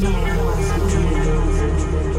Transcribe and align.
Love 0.00 0.14
was 0.44 0.70
a 0.70 0.78
dream. 0.90 2.17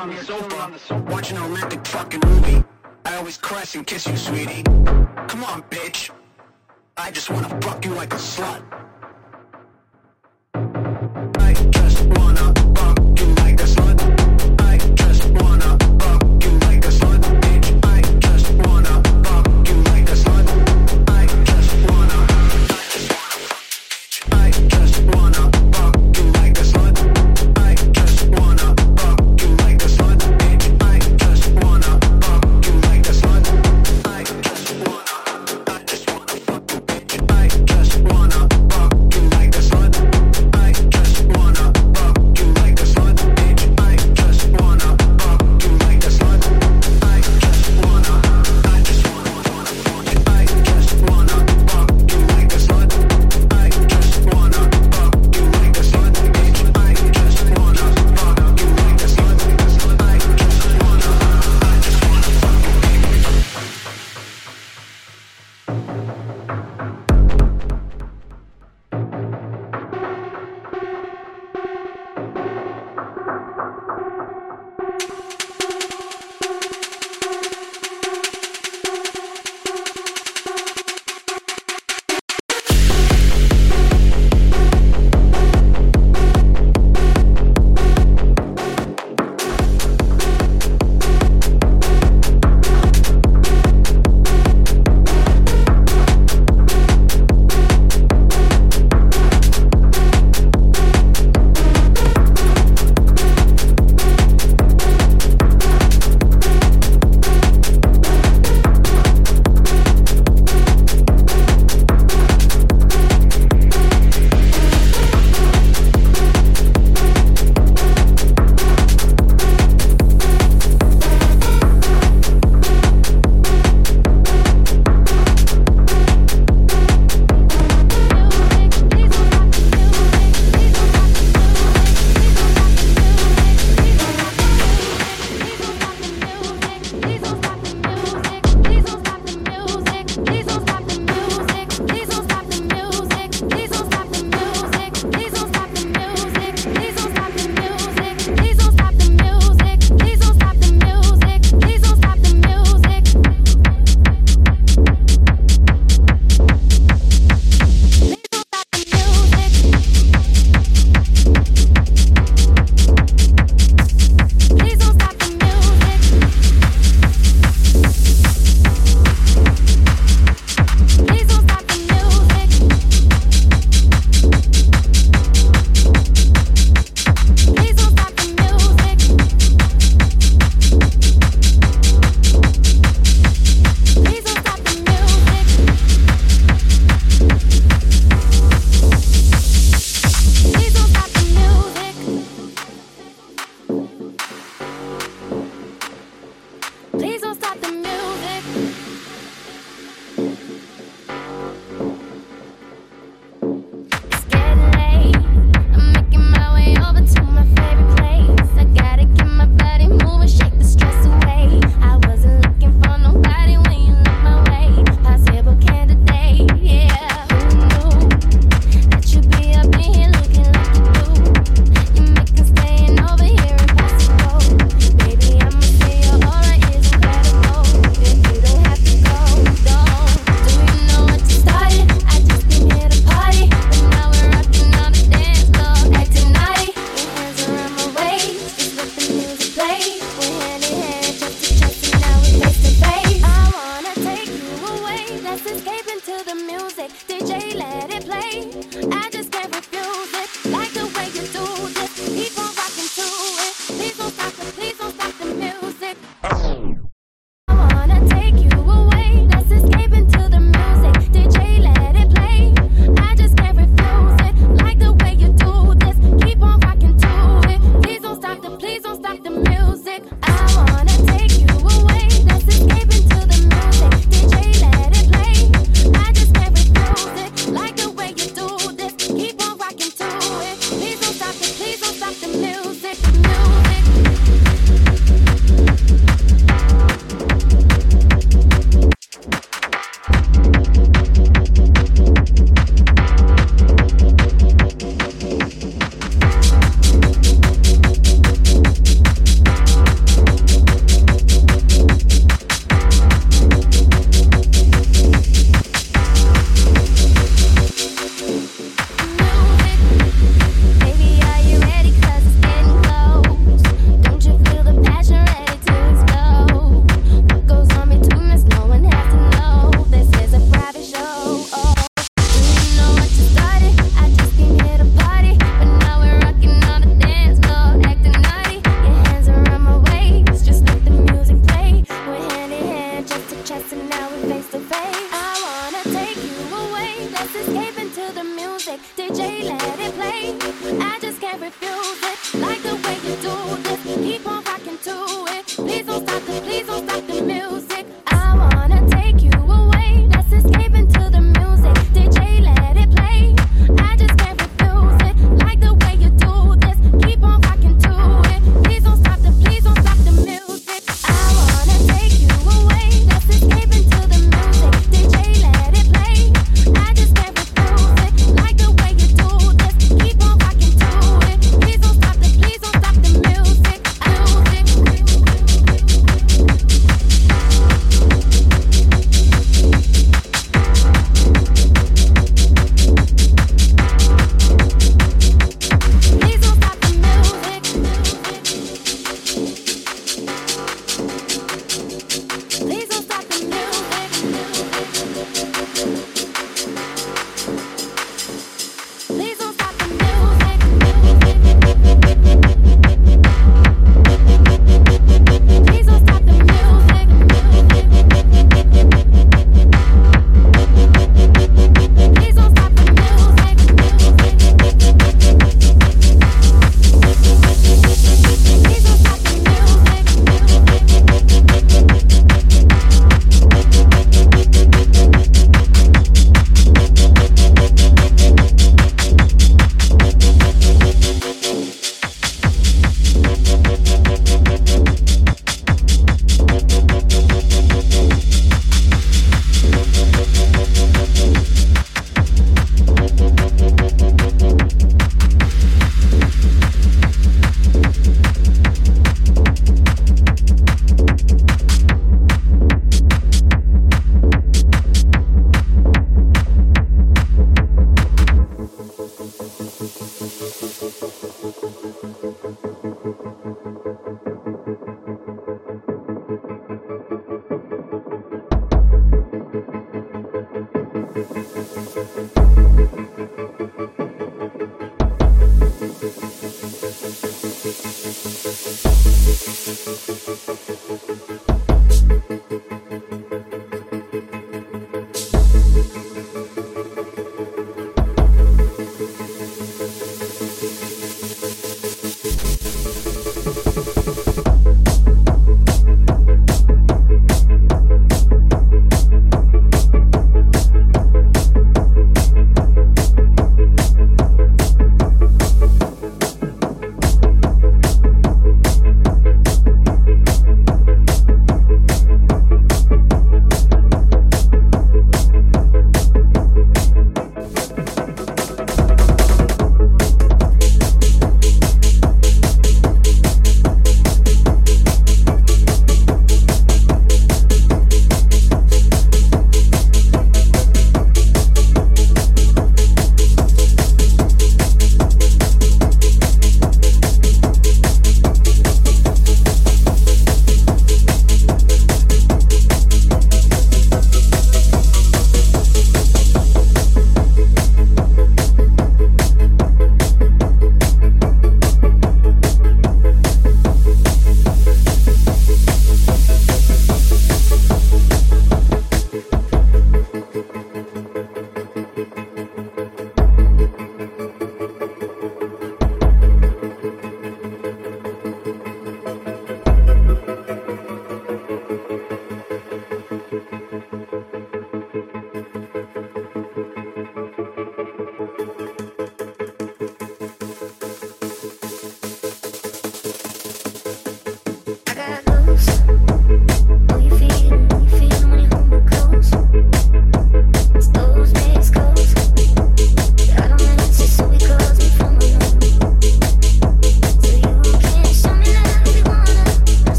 on 0.00 0.08
the 0.08 0.24
sofa, 0.24 1.04
watching 1.10 1.36
a 1.36 1.40
romantic 1.42 1.86
fucking 1.86 2.20
movie. 2.24 2.64
I 3.04 3.16
always 3.16 3.36
caress 3.36 3.74
and 3.74 3.86
kiss 3.86 4.06
you, 4.06 4.16
sweetie. 4.16 4.62
Come 4.62 5.44
on, 5.44 5.62
bitch. 5.68 6.10
I 6.96 7.10
just 7.10 7.28
wanna 7.28 7.50
fuck 7.60 7.84
you 7.84 7.92
like 7.92 8.14
a 8.14 8.16
slut. 8.16 8.79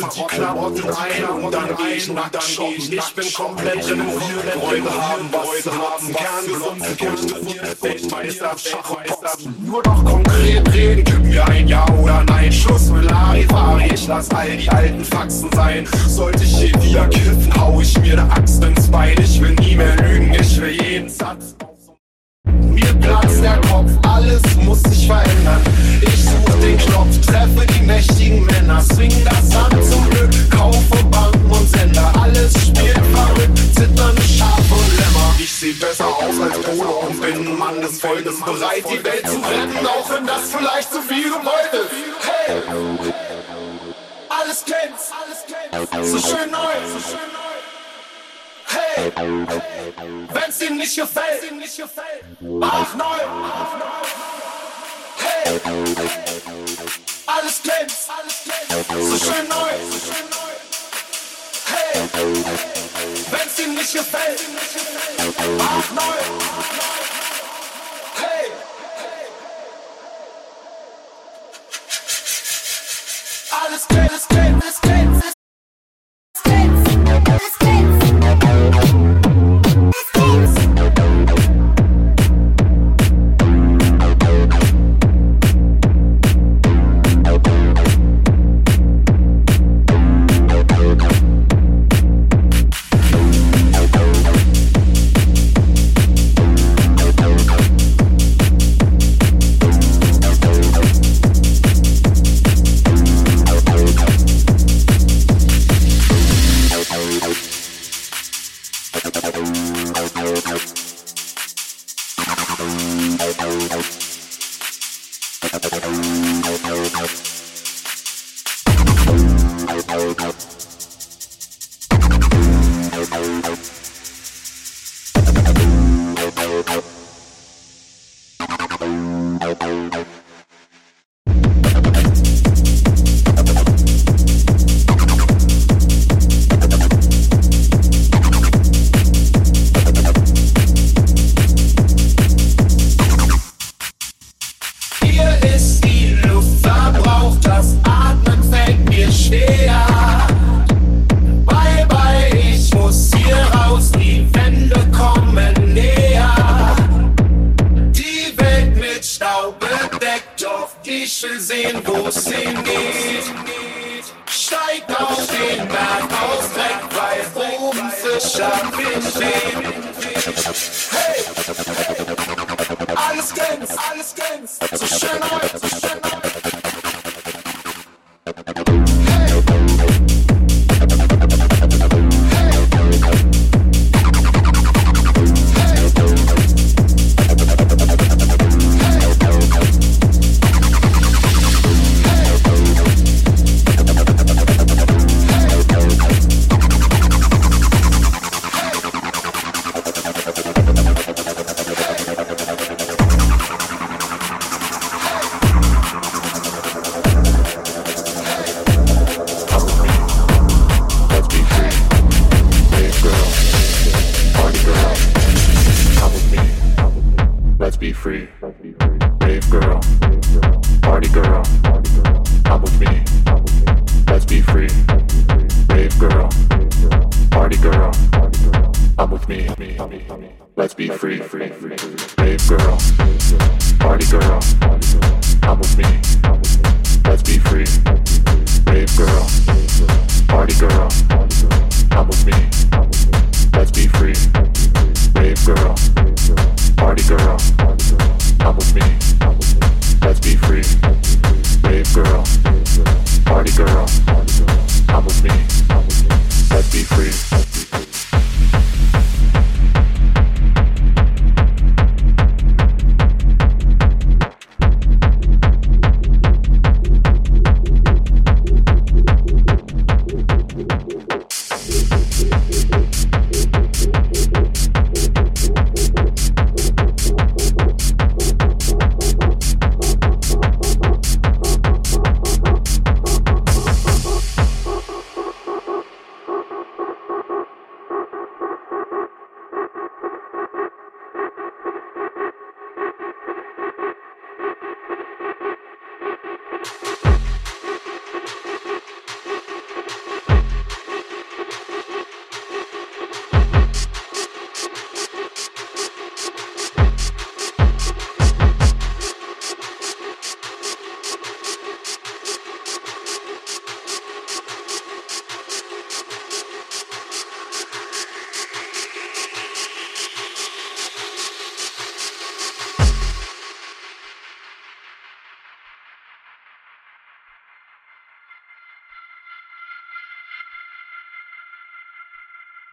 packte 0.00 0.20
die 0.20 0.26
Klamotten 0.26 0.90
ein 0.90 1.24
und 1.44 1.54
dann 1.54 1.76
geh 1.76 1.94
ich 1.94 2.08
nackt 2.08 2.42
shoppen. 2.42 2.92
Ich 2.92 3.14
bin 3.14 3.32
komplett 3.32 3.90
renoviert, 3.90 4.62
Räume 4.62 4.90
haben, 4.90 5.28
was 5.32 5.66
haben, 5.66 6.14
Kern 6.14 6.46
gesund, 6.46 6.98
Kern 6.98 7.16
gesund, 7.16 7.82
Weltmeister, 7.82 8.56
Schach, 8.58 9.01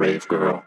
Rave 0.10 0.28
girl. 0.28 0.64